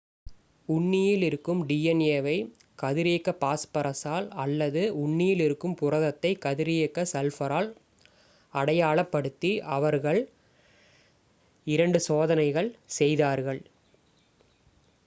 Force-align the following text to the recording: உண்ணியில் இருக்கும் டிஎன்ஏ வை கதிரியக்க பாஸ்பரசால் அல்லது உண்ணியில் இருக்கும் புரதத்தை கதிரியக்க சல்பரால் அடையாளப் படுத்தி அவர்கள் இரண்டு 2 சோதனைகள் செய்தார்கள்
உண்ணியில் 0.69 1.23
இருக்கும் 1.23 1.59
டிஎன்ஏ 1.67 2.15
வை 2.19 2.33
கதிரியக்க 2.79 3.31
பாஸ்பரசால் 3.41 4.27
அல்லது 4.43 4.83
உண்ணியில் 5.01 5.43
இருக்கும் 5.47 5.77
புரதத்தை 5.81 6.31
கதிரியக்க 6.47 7.05
சல்பரால் 7.13 7.69
அடையாளப் 8.53 9.13
படுத்தி 9.13 9.53
அவர்கள் 9.77 10.21
இரண்டு 11.67 11.99
2 11.99 12.05
சோதனைகள் 12.09 12.71
செய்தார்கள் 12.99 13.61